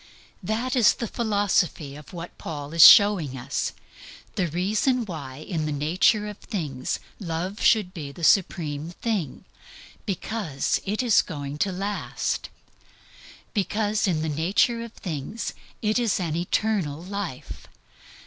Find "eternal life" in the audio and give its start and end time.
16.35-17.67